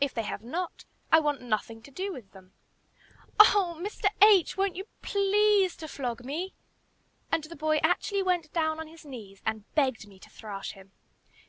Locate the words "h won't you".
4.20-4.88